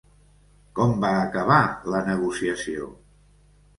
Com 0.79 0.95
va 1.03 1.11
acabar 1.27 1.59
la 1.97 2.03
negociació? 2.11 2.93